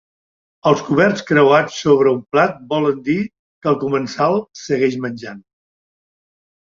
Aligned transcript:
Els 0.69 0.79
coberts 0.87 1.23
creuats 1.31 1.77
sobre 1.83 2.13
un 2.17 2.17
plat 2.35 2.57
volen 2.73 2.97
dir 3.09 3.17
que 3.29 3.71
el 3.73 3.79
comensal 3.85 4.41
segueix 4.65 4.99
menjant. 5.05 5.45